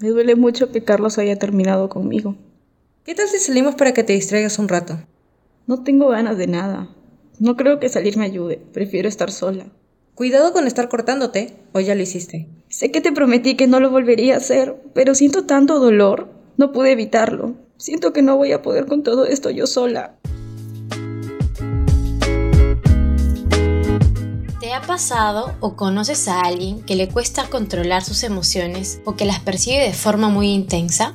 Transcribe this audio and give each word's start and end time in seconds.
Me 0.00 0.08
duele 0.08 0.34
mucho 0.34 0.72
que 0.72 0.82
Carlos 0.82 1.18
haya 1.18 1.38
terminado 1.38 1.90
conmigo. 1.90 2.34
¿Qué 3.04 3.14
tal 3.14 3.28
si 3.28 3.38
salimos 3.38 3.74
para 3.74 3.92
que 3.92 4.02
te 4.02 4.14
distraigas 4.14 4.58
un 4.58 4.66
rato? 4.66 4.98
No 5.66 5.84
tengo 5.84 6.08
ganas 6.08 6.38
de 6.38 6.46
nada. 6.46 6.88
No 7.38 7.54
creo 7.58 7.78
que 7.78 7.90
salir 7.90 8.16
me 8.16 8.24
ayude. 8.24 8.62
Prefiero 8.72 9.10
estar 9.10 9.30
sola. 9.30 9.66
Cuidado 10.14 10.54
con 10.54 10.66
estar 10.66 10.88
cortándote, 10.88 11.52
o 11.72 11.80
ya 11.80 11.94
lo 11.94 12.00
hiciste. 12.00 12.48
Sé 12.70 12.90
que 12.90 13.02
te 13.02 13.12
prometí 13.12 13.56
que 13.56 13.66
no 13.66 13.78
lo 13.78 13.90
volvería 13.90 14.34
a 14.34 14.38
hacer, 14.38 14.74
pero 14.94 15.14
siento 15.14 15.44
tanto 15.44 15.78
dolor. 15.78 16.30
No 16.56 16.72
pude 16.72 16.92
evitarlo. 16.92 17.56
Siento 17.76 18.14
que 18.14 18.22
no 18.22 18.38
voy 18.38 18.52
a 18.52 18.62
poder 18.62 18.86
con 18.86 19.02
todo 19.02 19.26
esto 19.26 19.50
yo 19.50 19.66
sola. 19.66 20.18
Ha 24.80 24.86
pasado 24.86 25.54
o 25.60 25.76
conoces 25.76 26.26
a 26.28 26.40
alguien 26.40 26.82
que 26.82 26.96
le 26.96 27.08
cuesta 27.08 27.48
controlar 27.48 28.02
sus 28.02 28.22
emociones 28.22 29.00
o 29.04 29.14
que 29.14 29.26
las 29.26 29.40
percibe 29.40 29.82
de 29.82 29.92
forma 29.92 30.28
muy 30.28 30.48
intensa? 30.48 31.14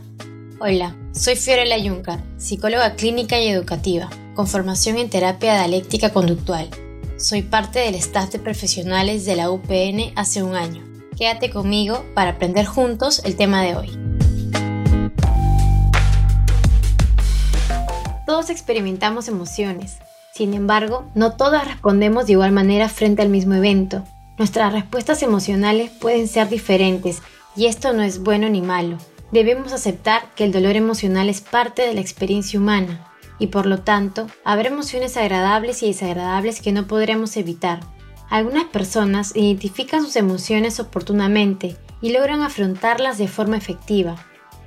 Hola, 0.59 0.95
soy 1.13 1.35
Fiorella 1.35 1.77
Juncker, 1.81 2.19
psicóloga 2.37 2.95
clínica 2.95 3.39
y 3.39 3.47
educativa, 3.47 4.09
con 4.35 4.47
formación 4.47 4.97
en 4.97 5.09
terapia 5.09 5.55
dialéctica 5.55 6.13
conductual. 6.13 6.69
Soy 7.17 7.41
parte 7.41 7.79
del 7.79 7.95
staff 7.95 8.29
de 8.31 8.39
profesionales 8.39 9.25
de 9.25 9.35
la 9.35 9.49
UPN 9.49 10.13
hace 10.15 10.43
un 10.43 10.55
año. 10.55 10.83
Quédate 11.17 11.49
conmigo 11.49 12.05
para 12.13 12.31
aprender 12.31 12.65
juntos 12.65 13.21
el 13.25 13.35
tema 13.35 13.63
de 13.63 13.75
hoy. 13.75 13.99
Todos 18.27 18.49
experimentamos 18.49 19.27
emociones, 19.27 19.97
sin 20.35 20.53
embargo, 20.53 21.05
no 21.15 21.37
todas 21.37 21.65
respondemos 21.65 22.25
de 22.25 22.33
igual 22.33 22.51
manera 22.51 22.89
frente 22.89 23.21
al 23.21 23.29
mismo 23.29 23.53
evento. 23.53 24.03
Nuestras 24.37 24.73
respuestas 24.73 25.23
emocionales 25.23 25.91
pueden 25.91 26.27
ser 26.27 26.49
diferentes 26.49 27.21
y 27.55 27.67
esto 27.67 27.93
no 27.93 28.03
es 28.03 28.21
bueno 28.21 28.49
ni 28.49 28.61
malo. 28.61 28.97
Debemos 29.31 29.71
aceptar 29.71 30.33
que 30.35 30.43
el 30.43 30.51
dolor 30.51 30.75
emocional 30.75 31.29
es 31.29 31.39
parte 31.39 31.83
de 31.83 31.93
la 31.93 32.01
experiencia 32.01 32.59
humana 32.59 33.07
y 33.39 33.47
por 33.47 33.65
lo 33.65 33.79
tanto 33.79 34.27
habrá 34.43 34.67
emociones 34.67 35.15
agradables 35.15 35.81
y 35.83 35.87
desagradables 35.87 36.61
que 36.61 36.73
no 36.73 36.85
podremos 36.85 37.37
evitar. 37.37 37.79
Algunas 38.29 38.65
personas 38.65 39.33
identifican 39.37 40.03
sus 40.03 40.17
emociones 40.17 40.81
oportunamente 40.81 41.77
y 42.01 42.11
logran 42.11 42.41
afrontarlas 42.41 43.17
de 43.17 43.29
forma 43.29 43.55
efectiva. 43.55 44.17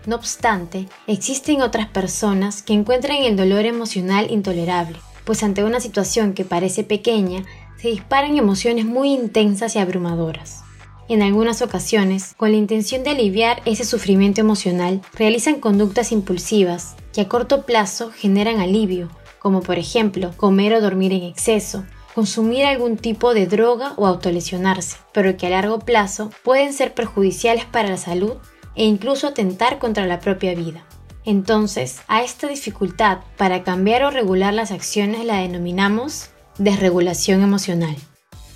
No 0.07 0.17
obstante, 0.17 0.89
existen 1.07 1.61
otras 1.61 1.89
personas 1.89 2.63
que 2.63 2.73
encuentran 2.73 3.19
el 3.19 3.37
dolor 3.37 3.67
emocional 3.67 4.31
intolerable 4.31 4.99
pues 5.29 5.43
ante 5.43 5.62
una 5.62 5.79
situación 5.79 6.33
que 6.33 6.47
parece 6.47 6.84
pequeña, 6.84 7.45
se 7.77 7.89
disparan 7.89 8.39
emociones 8.39 8.87
muy 8.87 9.12
intensas 9.12 9.77
y 9.77 9.79
abrumadoras. 9.79 10.65
En 11.07 11.21
algunas 11.21 11.61
ocasiones, 11.61 12.33
con 12.39 12.51
la 12.51 12.57
intención 12.57 13.05
de 13.05 13.11
aliviar 13.11 13.61
ese 13.67 13.84
sufrimiento 13.84 14.41
emocional, 14.41 15.03
realizan 15.12 15.61
conductas 15.61 16.12
impulsivas 16.12 16.97
que 17.12 17.21
a 17.21 17.29
corto 17.29 17.67
plazo 17.67 18.11
generan 18.11 18.59
alivio, 18.59 19.11
como 19.39 19.61
por 19.61 19.79
ejemplo 19.79 20.33
comer 20.39 20.73
o 20.73 20.81
dormir 20.81 21.12
en 21.12 21.25
exceso, 21.25 21.84
consumir 22.15 22.65
algún 22.65 22.97
tipo 22.97 23.34
de 23.34 23.47
droga 23.47 23.93
o 23.99 24.06
autolesionarse, 24.06 24.97
pero 25.12 25.37
que 25.37 25.49
a 25.49 25.50
largo 25.50 25.81
plazo 25.81 26.31
pueden 26.43 26.72
ser 26.72 26.95
perjudiciales 26.95 27.66
para 27.66 27.91
la 27.91 27.99
salud 27.99 28.37
e 28.77 28.87
incluso 28.87 29.27
atentar 29.27 29.78
contra 29.78 30.06
la 30.06 30.21
propia 30.21 30.55
vida. 30.55 30.88
Entonces, 31.28 32.00
a 32.09 32.22
esta 32.22 32.49
dificultad 32.49 33.19
para 33.37 33.62
cambiar 33.62 34.03
o 34.03 34.11
regular 34.11 34.55
las 34.55 34.71
acciones 34.71 35.27
la 35.27 35.43
denominamos 35.43 36.31
desregulación 36.56 37.43
emocional. 37.43 37.94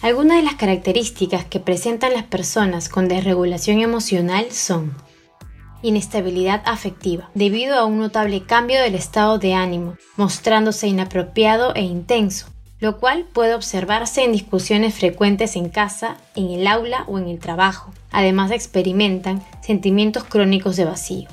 Algunas 0.00 0.38
de 0.38 0.42
las 0.44 0.54
características 0.54 1.44
que 1.44 1.60
presentan 1.60 2.14
las 2.14 2.22
personas 2.22 2.88
con 2.88 3.08
desregulación 3.08 3.80
emocional 3.80 4.52
son 4.52 4.94
inestabilidad 5.82 6.62
afectiva, 6.64 7.28
debido 7.34 7.76
a 7.76 7.84
un 7.84 7.98
notable 7.98 8.46
cambio 8.46 8.80
del 8.80 8.94
estado 8.94 9.38
de 9.38 9.52
ánimo, 9.52 9.98
mostrándose 10.16 10.88
inapropiado 10.88 11.74
e 11.74 11.82
intenso, 11.82 12.46
lo 12.80 12.98
cual 12.98 13.26
puede 13.34 13.54
observarse 13.54 14.24
en 14.24 14.32
discusiones 14.32 14.94
frecuentes 14.94 15.56
en 15.56 15.68
casa, 15.68 16.16
en 16.36 16.48
el 16.48 16.66
aula 16.66 17.04
o 17.06 17.18
en 17.18 17.28
el 17.28 17.38
trabajo. 17.38 17.92
Además 18.10 18.50
experimentan 18.50 19.44
sentimientos 19.60 20.24
crónicos 20.24 20.76
de 20.76 20.86
vacío 20.86 21.28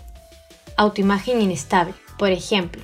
autoimagen 0.79 1.41
inestable. 1.41 1.93
Por 2.17 2.31
ejemplo, 2.31 2.81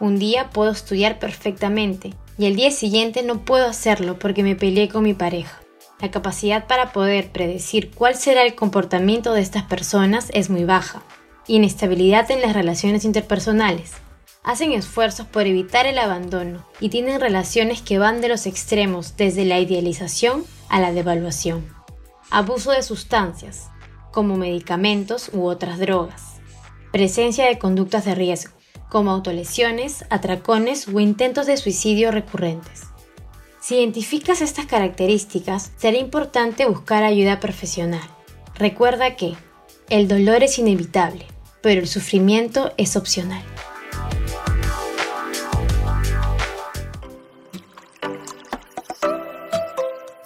un 0.00 0.18
día 0.18 0.50
puedo 0.50 0.72
estudiar 0.72 1.20
perfectamente 1.20 2.12
y 2.36 2.46
el 2.46 2.56
día 2.56 2.72
siguiente 2.72 3.22
no 3.22 3.44
puedo 3.44 3.68
hacerlo 3.68 4.18
porque 4.18 4.42
me 4.42 4.56
peleé 4.56 4.88
con 4.88 5.04
mi 5.04 5.14
pareja. 5.14 5.60
La 6.00 6.10
capacidad 6.10 6.66
para 6.66 6.92
poder 6.92 7.30
predecir 7.30 7.92
cuál 7.92 8.16
será 8.16 8.42
el 8.42 8.56
comportamiento 8.56 9.32
de 9.32 9.42
estas 9.42 9.62
personas 9.62 10.28
es 10.34 10.50
muy 10.50 10.64
baja. 10.64 11.02
Inestabilidad 11.46 12.30
en 12.32 12.42
las 12.42 12.52
relaciones 12.52 13.04
interpersonales. 13.04 13.92
Hacen 14.42 14.72
esfuerzos 14.72 15.26
por 15.28 15.46
evitar 15.46 15.86
el 15.86 15.98
abandono 15.98 16.66
y 16.80 16.88
tienen 16.88 17.20
relaciones 17.20 17.80
que 17.80 17.98
van 17.98 18.20
de 18.20 18.28
los 18.28 18.46
extremos 18.46 19.16
desde 19.16 19.44
la 19.44 19.60
idealización 19.60 20.44
a 20.68 20.80
la 20.80 20.92
devaluación. 20.92 21.64
Abuso 22.30 22.72
de 22.72 22.82
sustancias, 22.82 23.68
como 24.12 24.36
medicamentos 24.36 25.30
u 25.32 25.46
otras 25.46 25.78
drogas 25.78 26.35
presencia 26.92 27.46
de 27.46 27.58
conductas 27.58 28.04
de 28.04 28.14
riesgo, 28.14 28.52
como 28.88 29.10
autolesiones, 29.10 30.04
atracones 30.10 30.88
o 30.88 31.00
intentos 31.00 31.46
de 31.46 31.56
suicidio 31.56 32.10
recurrentes. 32.10 32.84
Si 33.60 33.76
identificas 33.76 34.42
estas 34.42 34.66
características, 34.66 35.72
será 35.76 35.98
importante 35.98 36.66
buscar 36.66 37.02
ayuda 37.02 37.40
profesional. 37.40 38.08
Recuerda 38.54 39.16
que 39.16 39.34
el 39.90 40.08
dolor 40.08 40.42
es 40.42 40.58
inevitable, 40.58 41.26
pero 41.62 41.80
el 41.80 41.88
sufrimiento 41.88 42.72
es 42.76 42.96
opcional. 42.96 43.42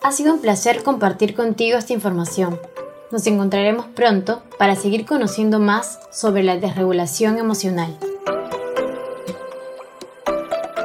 Ha 0.03 0.12
sido 0.12 0.34
un 0.34 0.41
placer 0.41 0.82
compartir 0.82 1.34
contigo 1.34 1.78
esta 1.78 1.92
información. 1.92 2.59
Nos 3.10 3.26
encontraremos 3.26 3.87
pronto 3.87 4.43
para 4.59 4.76
seguir 4.76 5.04
conociendo 5.04 5.59
más 5.59 5.98
sobre 6.12 6.44
la 6.44 6.56
desregulación 6.56 7.38
emocional. 7.38 7.97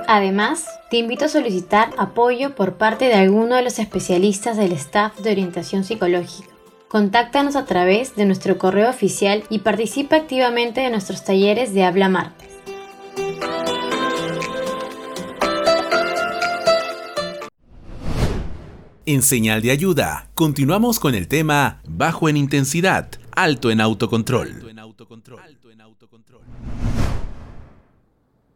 Además, 0.07 0.65
te 0.89 0.97
invito 0.97 1.25
a 1.25 1.29
solicitar 1.29 1.91
apoyo 1.97 2.55
por 2.55 2.75
parte 2.75 3.05
de 3.05 3.15
alguno 3.15 3.55
de 3.55 3.61
los 3.61 3.79
especialistas 3.79 4.57
del 4.57 4.71
staff 4.71 5.19
de 5.19 5.31
orientación 5.31 5.83
psicológica. 5.83 6.49
Contáctanos 6.87 7.55
a 7.55 7.65
través 7.65 8.15
de 8.15 8.25
nuestro 8.25 8.57
correo 8.57 8.89
oficial 8.89 9.43
y 9.49 9.59
participa 9.59 10.15
activamente 10.15 10.81
de 10.81 10.89
nuestros 10.89 11.23
talleres 11.23 11.73
de 11.73 11.83
Habla 11.83 12.09
Martes. 12.09 12.54
En 19.07 19.21
señal 19.21 19.61
de 19.61 19.69
ayuda, 19.69 20.31
continuamos 20.33 20.99
con 20.99 21.13
el 21.13 21.27
tema 21.27 21.79
bajo 21.87 22.27
en 22.27 22.37
intensidad, 22.37 23.07
alto 23.35 23.69
en 23.69 23.79
autocontrol. 23.79 24.49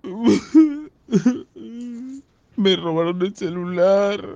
Me 2.56 2.76
robaron 2.76 3.22
el 3.22 3.36
celular 3.36 4.28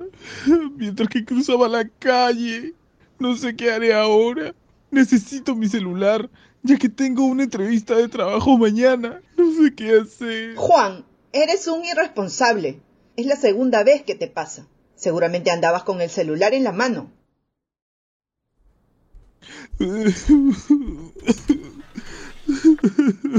mientras 0.76 1.08
que 1.08 1.24
cruzaba 1.24 1.66
la 1.66 1.88
calle. 1.98 2.74
No 3.18 3.36
sé 3.36 3.56
qué 3.56 3.72
haré 3.72 3.92
ahora. 3.92 4.54
Necesito 4.92 5.56
mi 5.56 5.66
celular, 5.66 6.30
ya 6.62 6.78
que 6.78 6.88
tengo 6.88 7.24
una 7.24 7.42
entrevista 7.42 7.96
de 7.96 8.06
trabajo 8.06 8.56
mañana. 8.56 9.20
No 9.36 9.52
sé 9.52 9.74
qué 9.74 9.98
hacer. 9.98 10.54
Juan, 10.54 11.04
eres 11.32 11.66
un 11.66 11.84
irresponsable. 11.84 12.78
Es 13.16 13.26
la 13.26 13.34
segunda 13.34 13.82
vez 13.82 14.04
que 14.04 14.14
te 14.14 14.28
pasa. 14.28 14.68
Seguramente 14.96 15.50
andabas 15.50 15.82
con 15.82 16.00
el 16.00 16.10
celular 16.10 16.54
en 16.54 16.64
la 16.64 16.72
mano. 16.72 17.10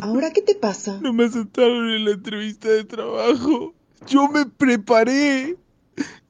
¿Ahora 0.01 0.31
qué 0.31 0.41
te 0.41 0.55
pasa? 0.55 0.99
No 1.01 1.13
me 1.13 1.25
aceptaron 1.25 1.89
en 1.89 2.05
la 2.05 2.11
entrevista 2.11 2.69
de 2.69 2.83
trabajo. 2.83 3.73
Yo 4.07 4.27
me 4.27 4.45
preparé. 4.45 5.57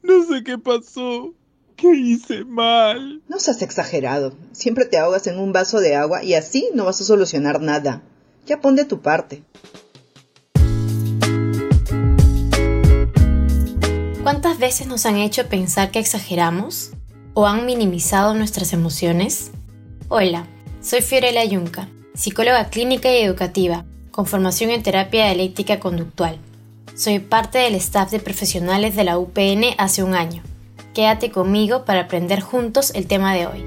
No 0.04 0.24
sé 0.24 0.44
qué 0.44 0.57
pasó. 0.57 1.33
¿Qué 1.75 1.94
hice 1.94 2.45
mal? 2.45 3.22
No 3.27 3.39
seas 3.39 3.62
exagerado. 3.62 4.33
Siempre 4.54 4.86
te 4.86 4.98
ahogas 4.98 5.27
en 5.27 5.39
un 5.39 5.51
vaso 5.51 5.80
de 5.80 5.95
agua 5.95 6.24
y 6.24 6.36
así 6.36 6.69
no 6.74 6.86
vas 6.86 7.01
a 7.01 7.04
solucionar 7.04 7.62
nada. 7.62 8.01
Ya 8.45 8.62
pon 8.62 8.75
de 8.75 8.86
tu 8.86 9.01
parte. 9.01 9.44
¿Cuántas 14.25 14.57
veces 14.57 14.88
nos 14.88 15.06
han 15.06 15.18
hecho 15.18 15.45
pensar 15.50 15.92
que 15.92 16.00
exageramos 16.00 16.89
o 17.36 17.45
han 17.45 17.68
minimizado 17.68 18.33
nuestras 18.33 18.74
emociones? 18.74 19.51
Hola, 20.07 20.48
soy 20.81 21.04
Fiorella 21.04 21.45
Yunca, 21.45 21.89
psicóloga 22.16 22.72
clínica 22.72 23.07
y 23.12 23.22
educativa, 23.22 23.86
con 24.10 24.25
formación 24.25 24.72
en 24.72 24.81
terapia 24.81 25.25
dialéctica 25.25 25.80
conductual. 25.80 26.39
Soy 26.95 27.19
parte 27.19 27.60
del 27.60 27.75
staff 27.75 28.10
de 28.10 28.19
profesionales 28.19 28.95
de 28.95 29.04
la 29.04 29.19
UPN 29.19 29.75
hace 29.77 30.01
un 30.01 30.16
año. 30.16 30.42
Quédate 30.95 31.30
conmigo 31.30 31.86
para 31.86 32.01
aprender 32.01 32.42
juntos 32.42 32.94
el 32.95 33.06
tema 33.06 33.36
de 33.36 33.45
hoy. 33.45 33.63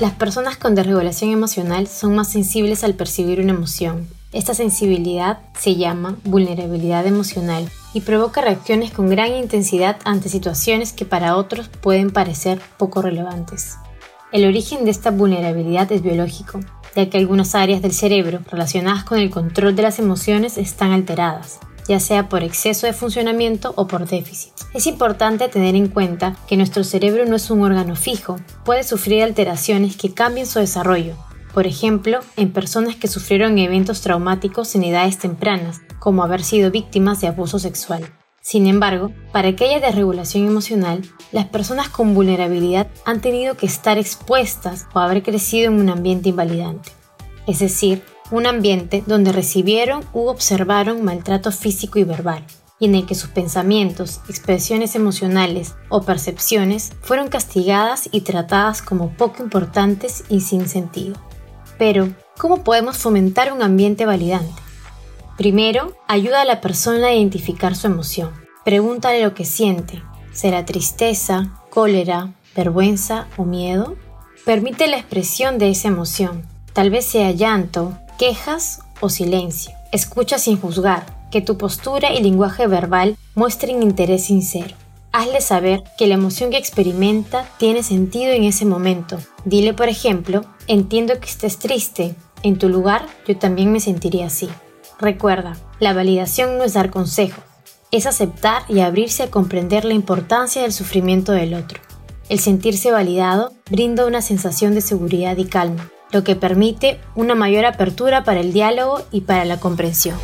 Las 0.00 0.12
personas 0.14 0.56
con 0.56 0.74
desregulación 0.74 1.30
emocional 1.30 1.86
son 1.86 2.16
más 2.16 2.32
sensibles 2.32 2.82
al 2.82 2.94
percibir 2.94 3.38
una 3.38 3.52
emoción. 3.52 4.08
Esta 4.32 4.54
sensibilidad 4.54 5.40
se 5.58 5.74
llama 5.74 6.16
vulnerabilidad 6.24 7.06
emocional 7.06 7.68
y 7.92 8.02
provoca 8.02 8.40
reacciones 8.40 8.92
con 8.92 9.08
gran 9.08 9.34
intensidad 9.34 9.98
ante 10.04 10.28
situaciones 10.28 10.92
que 10.92 11.04
para 11.04 11.36
otros 11.36 11.68
pueden 11.68 12.12
parecer 12.12 12.60
poco 12.78 13.02
relevantes. 13.02 13.76
El 14.30 14.46
origen 14.46 14.84
de 14.84 14.92
esta 14.92 15.10
vulnerabilidad 15.10 15.90
es 15.90 16.02
biológico, 16.02 16.60
ya 16.94 17.10
que 17.10 17.18
algunas 17.18 17.56
áreas 17.56 17.82
del 17.82 17.92
cerebro 17.92 18.40
relacionadas 18.48 19.02
con 19.02 19.18
el 19.18 19.30
control 19.30 19.74
de 19.74 19.82
las 19.82 19.98
emociones 19.98 20.58
están 20.58 20.92
alteradas 20.92 21.58
ya 21.88 21.98
sea 21.98 22.28
por 22.28 22.44
exceso 22.44 22.86
de 22.86 22.92
funcionamiento 22.92 23.72
o 23.74 23.88
por 23.88 24.06
déficit. 24.06 24.52
Es 24.74 24.86
importante 24.86 25.48
tener 25.48 25.74
en 25.74 25.88
cuenta 25.88 26.36
que 26.46 26.56
nuestro 26.56 26.84
cerebro 26.84 27.26
no 27.26 27.34
es 27.34 27.50
un 27.50 27.62
órgano 27.62 27.96
fijo, 27.96 28.36
puede 28.64 28.84
sufrir 28.84 29.24
alteraciones 29.24 29.96
que 29.96 30.14
cambien 30.14 30.46
su 30.46 30.60
desarrollo, 30.60 31.16
por 31.52 31.66
ejemplo, 31.66 32.20
en 32.36 32.52
personas 32.52 32.96
que 32.96 33.08
sufrieron 33.08 33.58
eventos 33.58 34.00
traumáticos 34.00 34.74
en 34.74 34.84
edades 34.84 35.18
tempranas, 35.18 35.80
como 35.98 36.22
haber 36.22 36.42
sido 36.42 36.70
víctimas 36.70 37.20
de 37.20 37.28
abuso 37.28 37.58
sexual. 37.58 38.10
Sin 38.42 38.66
embargo, 38.66 39.12
para 39.32 39.48
aquella 39.48 39.80
desregulación 39.80 40.46
emocional, 40.46 41.02
las 41.30 41.46
personas 41.46 41.88
con 41.90 42.14
vulnerabilidad 42.14 42.88
han 43.04 43.20
tenido 43.20 43.56
que 43.56 43.66
estar 43.66 43.98
expuestas 43.98 44.86
o 44.94 44.98
haber 44.98 45.22
crecido 45.22 45.70
en 45.70 45.78
un 45.78 45.90
ambiente 45.90 46.30
invalidante. 46.30 46.90
Es 47.46 47.58
decir, 47.58 48.02
un 48.30 48.46
ambiente 48.46 49.02
donde 49.06 49.32
recibieron 49.32 50.04
u 50.12 50.28
observaron 50.28 51.04
maltrato 51.04 51.52
físico 51.52 51.98
y 51.98 52.04
verbal, 52.04 52.44
y 52.78 52.86
en 52.86 52.94
el 52.94 53.04
que 53.04 53.14
sus 53.14 53.30
pensamientos, 53.30 54.20
expresiones 54.28 54.94
emocionales 54.94 55.74
o 55.90 56.02
percepciones 56.02 56.92
fueron 57.02 57.28
castigadas 57.28 58.08
y 58.10 58.22
tratadas 58.22 58.80
como 58.80 59.10
poco 59.10 59.42
importantes 59.42 60.24
y 60.30 60.40
sin 60.40 60.66
sentido. 60.66 61.16
Pero, 61.80 62.10
¿cómo 62.36 62.62
podemos 62.62 62.98
fomentar 62.98 63.54
un 63.54 63.62
ambiente 63.62 64.04
validante? 64.04 64.60
Primero, 65.38 65.96
ayuda 66.08 66.42
a 66.42 66.44
la 66.44 66.60
persona 66.60 67.06
a 67.06 67.14
identificar 67.14 67.74
su 67.74 67.86
emoción. 67.86 68.32
Pregúntale 68.66 69.22
lo 69.22 69.32
que 69.32 69.46
siente. 69.46 70.02
¿Será 70.30 70.66
tristeza, 70.66 71.58
cólera, 71.70 72.34
vergüenza 72.54 73.28
o 73.38 73.46
miedo? 73.46 73.96
Permite 74.44 74.88
la 74.88 74.98
expresión 74.98 75.56
de 75.56 75.70
esa 75.70 75.88
emoción. 75.88 76.46
Tal 76.74 76.90
vez 76.90 77.06
sea 77.06 77.30
llanto, 77.30 77.96
quejas 78.18 78.82
o 79.00 79.08
silencio. 79.08 79.72
Escucha 79.90 80.38
sin 80.38 80.60
juzgar, 80.60 81.30
que 81.30 81.40
tu 81.40 81.56
postura 81.56 82.12
y 82.12 82.22
lenguaje 82.22 82.66
verbal 82.66 83.16
muestren 83.34 83.82
interés 83.82 84.26
sincero. 84.26 84.76
Hazle 85.12 85.40
saber 85.40 85.82
que 85.98 86.06
la 86.06 86.14
emoción 86.14 86.50
que 86.50 86.58
experimenta 86.58 87.48
tiene 87.58 87.82
sentido 87.82 88.32
en 88.32 88.44
ese 88.44 88.64
momento. 88.64 89.18
Dile, 89.44 89.74
por 89.74 89.88
ejemplo, 89.88 90.44
entiendo 90.70 91.18
que 91.18 91.28
estés 91.28 91.58
triste. 91.58 92.14
En 92.44 92.56
tu 92.56 92.68
lugar, 92.68 93.06
yo 93.26 93.36
también 93.36 93.72
me 93.72 93.80
sentiría 93.80 94.26
así. 94.26 94.48
Recuerda, 95.00 95.56
la 95.80 95.92
validación 95.92 96.58
no 96.58 96.64
es 96.64 96.74
dar 96.74 96.90
consejos, 96.90 97.42
es 97.90 98.06
aceptar 98.06 98.62
y 98.68 98.80
abrirse 98.80 99.24
a 99.24 99.30
comprender 99.30 99.84
la 99.84 99.94
importancia 99.94 100.62
del 100.62 100.72
sufrimiento 100.72 101.32
del 101.32 101.54
otro. 101.54 101.80
El 102.28 102.38
sentirse 102.38 102.92
validado 102.92 103.52
brinda 103.68 104.06
una 104.06 104.22
sensación 104.22 104.74
de 104.74 104.80
seguridad 104.80 105.36
y 105.38 105.46
calma, 105.46 105.90
lo 106.12 106.22
que 106.22 106.36
permite 106.36 107.00
una 107.16 107.34
mayor 107.34 107.64
apertura 107.64 108.22
para 108.22 108.38
el 108.38 108.52
diálogo 108.52 109.02
y 109.10 109.22
para 109.22 109.44
la 109.44 109.58
comprensión. 109.58 110.16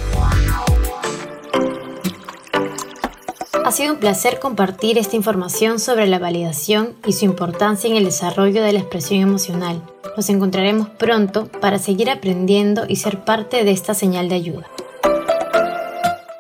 Ha 3.66 3.72
sido 3.72 3.94
un 3.94 3.98
placer 3.98 4.38
compartir 4.38 4.96
esta 4.96 5.16
información 5.16 5.80
sobre 5.80 6.06
la 6.06 6.20
validación 6.20 6.94
y 7.04 7.14
su 7.14 7.24
importancia 7.24 7.90
en 7.90 7.96
el 7.96 8.04
desarrollo 8.04 8.62
de 8.62 8.72
la 8.72 8.78
expresión 8.78 9.20
emocional. 9.20 9.82
Nos 10.16 10.30
encontraremos 10.30 10.88
pronto 10.88 11.48
para 11.60 11.80
seguir 11.80 12.08
aprendiendo 12.08 12.84
y 12.86 12.94
ser 12.94 13.24
parte 13.24 13.64
de 13.64 13.72
esta 13.72 13.92
señal 13.92 14.28
de 14.28 14.36
ayuda. 14.36 14.68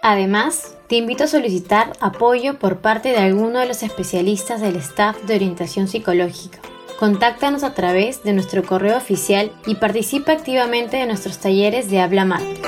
Además, 0.02 0.76
te 0.86 0.94
invito 0.94 1.24
a 1.24 1.26
solicitar 1.26 1.94
apoyo 1.98 2.60
por 2.60 2.78
parte 2.78 3.08
de 3.08 3.18
alguno 3.18 3.58
de 3.58 3.66
los 3.66 3.82
especialistas 3.82 4.60
del 4.60 4.76
staff 4.76 5.20
de 5.24 5.34
orientación 5.34 5.88
psicológica 5.88 6.60
Contáctanos 7.00 7.62
a 7.62 7.74
través 7.74 8.22
de 8.22 8.32
nuestro 8.34 8.62
correo 8.62 8.96
oficial 8.96 9.50
y 9.66 9.74
participa 9.74 10.32
activamente 10.32 10.98
en 10.98 11.08
nuestros 11.08 11.38
talleres 11.38 11.90
de 11.90 12.00
habla 12.00 12.24
mate. 12.24 12.62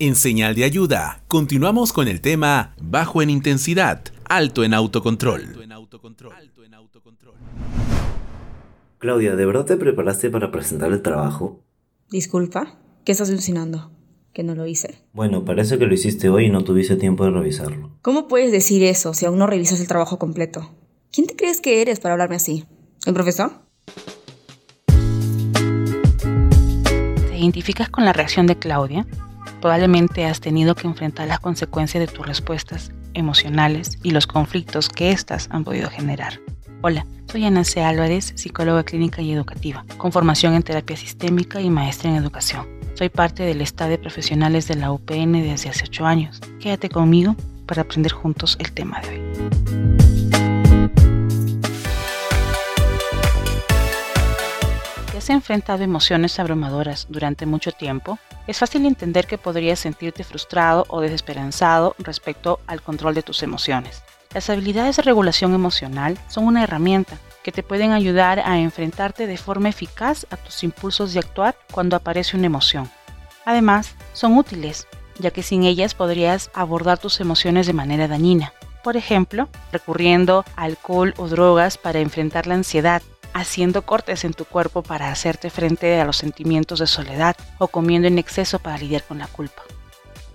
En 0.00 0.14
señal 0.14 0.54
de 0.54 0.62
ayuda, 0.62 1.24
continuamos 1.26 1.92
con 1.92 2.06
el 2.06 2.20
tema 2.20 2.76
bajo 2.80 3.20
en 3.20 3.30
intensidad, 3.30 4.04
alto 4.28 4.62
en 4.62 4.72
autocontrol. 4.72 5.42
Claudia, 8.98 9.34
¿de 9.34 9.44
verdad 9.44 9.64
te 9.64 9.76
preparaste 9.76 10.30
para 10.30 10.52
presentar 10.52 10.92
el 10.92 11.02
trabajo? 11.02 11.64
Disculpa, 12.10 12.78
¿qué 13.04 13.10
estás 13.10 13.28
alucinando? 13.28 13.90
Que 14.32 14.44
no 14.44 14.54
lo 14.54 14.68
hice. 14.68 15.02
Bueno, 15.12 15.44
parece 15.44 15.80
que 15.80 15.86
lo 15.86 15.94
hiciste 15.94 16.28
hoy 16.28 16.46
y 16.46 16.50
no 16.50 16.62
tuviste 16.62 16.94
tiempo 16.94 17.24
de 17.24 17.32
revisarlo. 17.32 17.90
¿Cómo 18.00 18.28
puedes 18.28 18.52
decir 18.52 18.84
eso 18.84 19.14
si 19.14 19.26
aún 19.26 19.38
no 19.38 19.48
revisas 19.48 19.80
el 19.80 19.88
trabajo 19.88 20.20
completo? 20.20 20.70
¿Quién 21.10 21.26
te 21.26 21.34
crees 21.34 21.60
que 21.60 21.82
eres 21.82 21.98
para 21.98 22.12
hablarme 22.14 22.36
así? 22.36 22.66
¿El 23.04 23.14
profesor? 23.14 23.50
¿Te 26.22 27.36
identificas 27.36 27.88
con 27.88 28.04
la 28.04 28.12
reacción 28.12 28.46
de 28.46 28.56
Claudia? 28.56 29.04
Probablemente 29.60 30.24
has 30.24 30.40
tenido 30.40 30.74
que 30.74 30.86
enfrentar 30.86 31.26
las 31.26 31.40
consecuencias 31.40 32.00
de 32.00 32.12
tus 32.12 32.26
respuestas 32.26 32.92
emocionales 33.14 33.98
y 34.02 34.12
los 34.12 34.26
conflictos 34.26 34.88
que 34.88 35.10
éstas 35.10 35.48
han 35.50 35.64
podido 35.64 35.90
generar. 35.90 36.40
Hola, 36.80 37.06
soy 37.30 37.44
Ana. 37.44 37.62
Álvarez, 37.84 38.32
psicóloga 38.36 38.84
clínica 38.84 39.20
y 39.20 39.32
educativa, 39.32 39.84
con 39.96 40.12
formación 40.12 40.54
en 40.54 40.62
terapia 40.62 40.96
sistémica 40.96 41.60
y 41.60 41.70
maestra 41.70 42.08
en 42.08 42.16
educación. 42.16 42.68
Soy 42.94 43.08
parte 43.08 43.42
del 43.42 43.60
estado 43.60 43.90
de 43.90 43.98
profesionales 43.98 44.68
de 44.68 44.76
la 44.76 44.92
UPN 44.92 45.32
desde 45.32 45.70
hace 45.70 45.84
8 45.84 46.06
años. 46.06 46.40
Quédate 46.60 46.88
conmigo 46.88 47.34
para 47.66 47.82
aprender 47.82 48.12
juntos 48.12 48.56
el 48.60 48.72
tema 48.72 49.00
de 49.00 49.08
hoy. 49.08 49.28
has 55.18 55.30
enfrentado 55.30 55.82
emociones 55.82 56.38
abrumadoras 56.38 57.06
durante 57.10 57.44
mucho 57.44 57.72
tiempo, 57.72 58.18
es 58.48 58.58
fácil 58.58 58.86
entender 58.86 59.26
que 59.26 59.38
podrías 59.38 59.78
sentirte 59.78 60.24
frustrado 60.24 60.86
o 60.88 61.00
desesperanzado 61.02 61.94
respecto 61.98 62.60
al 62.66 62.82
control 62.82 63.14
de 63.14 63.22
tus 63.22 63.42
emociones. 63.42 64.02
Las 64.34 64.48
habilidades 64.48 64.96
de 64.96 65.02
regulación 65.02 65.54
emocional 65.54 66.18
son 66.28 66.46
una 66.46 66.64
herramienta 66.64 67.18
que 67.42 67.52
te 67.52 67.62
pueden 67.62 67.92
ayudar 67.92 68.40
a 68.40 68.58
enfrentarte 68.58 69.26
de 69.26 69.36
forma 69.36 69.68
eficaz 69.68 70.26
a 70.30 70.36
tus 70.36 70.64
impulsos 70.64 71.12
de 71.12 71.20
actuar 71.20 71.56
cuando 71.70 71.94
aparece 71.94 72.36
una 72.36 72.46
emoción. 72.46 72.90
Además, 73.44 73.94
son 74.14 74.36
útiles, 74.36 74.86
ya 75.18 75.30
que 75.30 75.42
sin 75.42 75.64
ellas 75.64 75.94
podrías 75.94 76.50
abordar 76.54 76.98
tus 76.98 77.20
emociones 77.20 77.66
de 77.66 77.74
manera 77.74 78.08
dañina. 78.08 78.54
Por 78.82 78.96
ejemplo, 78.96 79.48
recurriendo 79.72 80.44
a 80.56 80.62
alcohol 80.62 81.12
o 81.18 81.28
drogas 81.28 81.76
para 81.76 82.00
enfrentar 82.00 82.46
la 82.46 82.54
ansiedad, 82.54 83.02
haciendo 83.34 83.82
cortes 83.82 84.24
en 84.24 84.34
tu 84.34 84.44
cuerpo 84.44 84.82
para 84.82 85.10
hacerte 85.10 85.50
frente 85.50 86.00
a 86.00 86.04
los 86.04 86.16
sentimientos 86.16 86.78
de 86.78 86.86
soledad 86.86 87.36
o 87.58 87.68
comiendo 87.68 88.08
en 88.08 88.18
exceso 88.18 88.58
para 88.58 88.78
lidiar 88.78 89.02
con 89.04 89.18
la 89.18 89.26
culpa. 89.26 89.62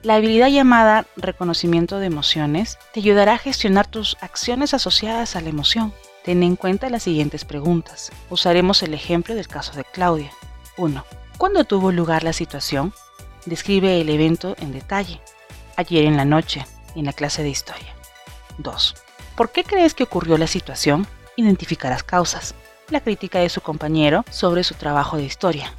La 0.01 0.15
habilidad 0.15 0.50
llamada 0.50 1.05
reconocimiento 1.15 2.00
de 2.00 2.07
emociones 2.07 2.77
te 2.93 3.00
ayudará 3.00 3.35
a 3.35 3.38
gestionar 3.38 3.88
tus 3.88 4.17
acciones 4.19 4.73
asociadas 4.73 5.35
a 5.35 5.41
la 5.41 5.50
emoción. 5.50 5.93
Ten 6.25 6.43
en 6.43 6.55
cuenta 6.55 6.89
las 6.89 7.03
siguientes 7.03 7.45
preguntas. 7.45 8.12
Usaremos 8.29 8.83
el 8.83 8.93
ejemplo 8.93 9.33
del 9.35 9.47
caso 9.47 9.73
de 9.73 9.85
Claudia. 9.85 10.31
1. 10.77 11.05
¿Cuándo 11.38 11.63
tuvo 11.63 11.91
lugar 11.91 12.23
la 12.23 12.33
situación? 12.33 12.93
Describe 13.45 14.01
el 14.01 14.09
evento 14.09 14.55
en 14.59 14.73
detalle. 14.73 15.21
Ayer 15.77 16.05
en 16.05 16.17
la 16.17 16.25
noche, 16.25 16.65
en 16.95 17.05
la 17.05 17.13
clase 17.13 17.43
de 17.43 17.50
historia. 17.50 17.95
2. 18.57 18.95
¿Por 19.35 19.51
qué 19.51 19.63
crees 19.63 19.93
que 19.93 20.03
ocurrió 20.03 20.38
la 20.38 20.47
situación? 20.47 21.07
Identifica 21.38 21.89
las 21.89 22.03
causas 22.03 22.55
la 22.93 23.01
crítica 23.01 23.39
de 23.39 23.50
su 23.50 23.59
compañero 23.59 24.23
sobre 24.29 24.63
su 24.63 24.75
trabajo 24.75 25.17
de 25.17 25.23
historia. 25.23 25.73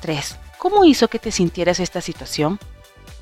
3. 0.00 0.36
¿Cómo 0.58 0.84
hizo 0.84 1.08
que 1.08 1.20
te 1.20 1.30
sintieras 1.30 1.80
esta 1.80 2.00
situación? 2.00 2.58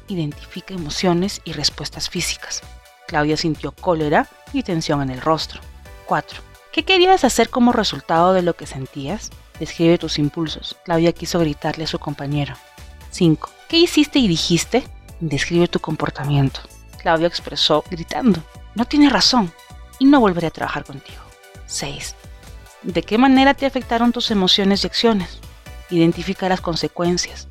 Identifica 0.09 0.75
emociones 0.75 1.41
y 1.45 1.53
respuestas 1.53 2.09
físicas. 2.09 2.63
Claudia 3.07 3.37
sintió 3.37 3.73
cólera 3.73 4.29
y 4.53 4.63
tensión 4.63 5.03
en 5.03 5.11
el 5.11 5.21
rostro. 5.21 5.61
4. 6.07 6.41
¿Qué 6.73 6.85
querías 6.85 7.23
hacer 7.23 7.51
como 7.51 7.73
resultado 7.73 8.33
de 8.33 8.43
lo 8.43 8.57
que 8.57 8.67
sentías? 8.67 9.31
Describe 9.61 9.99
tus 9.99 10.19
impulsos. 10.19 10.77
Claudia 10.85 11.13
quiso 11.13 11.39
gritarle 11.39 11.85
a 11.85 11.89
su 11.89 11.99
compañero. 11.99 12.55
5. 13.11 13.51
¿Qué 13.69 13.77
hiciste 13.77 14.19
y 14.19 14.27
dijiste? 14.27 14.85
Describe 15.21 15.69
tu 15.69 15.81
comportamiento. 15.81 16.61
Claudia 16.99 17.29
expresó 17.29 17.85
gritando. 17.91 18.43
No 18.75 18.87
tiene 18.87 19.11
razón 19.11 19.53
y 19.99 20.07
no 20.07 20.19
volveré 20.19 20.47
a 20.47 20.51
trabajar 20.51 20.85
contigo. 20.85 21.23
6. 21.67 22.17
¿De 22.85 23.03
qué 23.03 23.17
manera 23.17 23.55
te 23.55 23.65
afectaron 23.65 24.13
tus 24.13 24.31
emociones 24.31 24.85
y 24.85 24.87
acciones? 24.87 25.39
Identifica 25.89 26.51
las 26.51 26.61
consecuencias. 26.61 27.49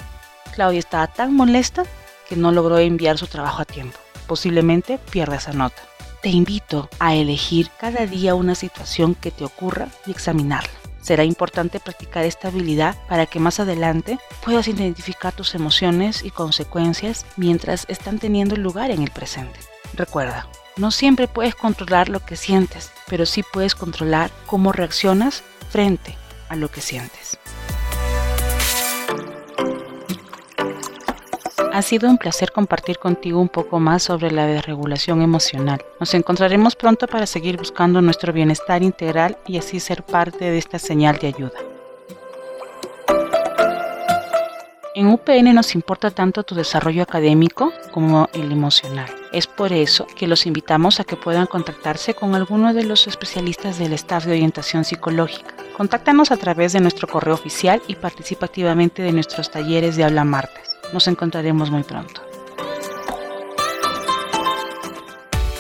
Claudia 0.54 0.78
estaba 0.78 1.08
tan 1.08 1.34
molesta 1.34 1.86
que 2.30 2.36
no 2.36 2.52
logró 2.52 2.78
enviar 2.78 3.18
su 3.18 3.26
trabajo 3.26 3.64
a 3.64 3.66
tiempo. 3.66 3.98
Posiblemente 4.28 5.00
pierda 5.00 5.38
esa 5.38 5.52
nota. 5.52 5.82
Te 6.22 6.30
invito 6.30 6.88
a 7.00 7.16
elegir 7.16 7.72
cada 7.80 8.06
día 8.06 8.36
una 8.36 8.54
situación 8.54 9.16
que 9.16 9.32
te 9.32 9.44
ocurra 9.44 9.88
y 10.06 10.12
examinarla. 10.12 10.70
Será 11.02 11.24
importante 11.24 11.80
practicar 11.80 12.26
esta 12.26 12.50
habilidad 12.50 12.96
para 13.10 13.26
que 13.26 13.40
más 13.40 13.60
adelante 13.60 14.20
puedas 14.46 14.68
identificar 14.68 15.34
tus 15.34 15.56
emociones 15.56 16.24
y 16.24 16.30
consecuencias 16.30 17.26
mientras 17.38 17.86
están 17.90 18.20
teniendo 18.20 18.56
lugar 18.56 18.92
en 18.92 19.02
el 19.02 19.10
presente. 19.10 19.60
Recuerda, 19.96 20.48
no 20.78 20.92
siempre 20.92 21.28
puedes 21.28 21.56
controlar 21.56 22.08
lo 22.08 22.20
que 22.20 22.36
sientes, 22.36 22.92
pero 23.10 23.26
sí 23.26 23.44
puedes 23.44 23.76
controlar 23.76 24.32
cómo 24.46 24.72
reaccionas 24.72 25.44
frente 25.70 26.18
a 26.50 26.56
lo 26.56 26.70
que 26.70 26.82
sientes. 26.82 27.38
Ha 31.74 31.82
sido 31.82 32.08
un 32.08 32.20
placer 32.20 32.52
compartir 32.52 33.00
contigo 33.00 33.42
un 33.42 33.50
poco 33.50 33.80
más 33.80 34.04
sobre 34.04 34.30
la 34.30 34.46
desregulación 34.46 35.24
emocional. 35.24 35.84
Nos 36.00 36.14
encontraremos 36.14 36.76
pronto 36.76 37.08
para 37.08 37.26
seguir 37.26 37.58
buscando 37.58 38.00
nuestro 38.00 38.32
bienestar 38.32 38.84
integral 38.84 39.40
y 39.48 39.58
así 39.58 39.80
ser 39.80 40.04
parte 40.04 40.52
de 40.52 40.60
esta 40.60 40.78
señal 40.78 41.18
de 41.18 41.28
ayuda. 41.30 41.73
En 44.96 45.08
UPN 45.08 45.56
nos 45.56 45.74
importa 45.74 46.12
tanto 46.12 46.44
tu 46.44 46.54
desarrollo 46.54 47.02
académico 47.02 47.74
como 47.92 48.30
el 48.34 48.52
emocional. 48.52 49.10
Es 49.32 49.48
por 49.48 49.74
eso 49.74 50.06
que 50.16 50.28
los 50.28 50.46
invitamos 50.46 51.00
a 51.00 51.04
que 51.04 51.16
puedan 51.16 51.48
contactarse 51.48 52.14
con 52.14 52.36
alguno 52.36 52.76
de 52.76 52.84
los 52.84 53.08
especialistas 53.08 53.80
del 53.80 53.94
staff 53.94 54.26
de 54.26 54.34
orientación 54.34 54.86
psicológica. 54.86 55.56
Contáctanos 55.76 56.30
a 56.30 56.38
través 56.38 56.74
de 56.74 56.80
nuestro 56.80 57.08
correo 57.08 57.34
oficial 57.34 57.82
y 57.88 57.96
participa 57.96 58.46
activamente 58.46 59.02
de 59.02 59.12
nuestros 59.12 59.50
talleres 59.50 59.96
de 59.96 60.04
habla 60.04 60.26
martes. 60.26 60.70
Nos 60.94 61.08
encontraremos 61.08 61.72
muy 61.72 61.82
pronto. 61.82 62.22